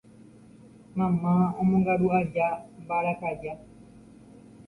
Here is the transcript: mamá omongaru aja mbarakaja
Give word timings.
mamá 0.97 1.33
omongaru 1.61 2.07
aja 2.19 2.47
mbarakaja 2.81 3.53